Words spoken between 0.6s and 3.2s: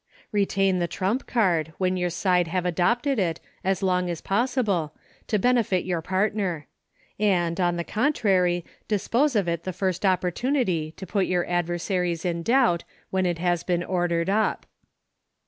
the trump card, when your side have adopted